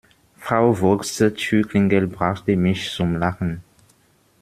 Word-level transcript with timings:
Frau 0.35 0.73
Vogts 0.73 1.17
Türklingel 1.17 2.07
brachte 2.07 2.57
mich 2.57 2.89
zum 2.91 3.17
Lachen. 3.17 3.61